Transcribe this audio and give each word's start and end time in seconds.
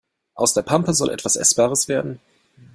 Aus 0.33 0.55
der 0.55 0.63
Pampe 0.63 0.95
soll 0.95 1.11
etwas 1.11 1.35
Essbares 1.35 1.87
werden? 1.87 2.19